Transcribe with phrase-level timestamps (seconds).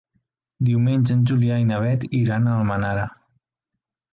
[0.69, 3.05] Diumenge en Julià i na Beth iran a Almenara.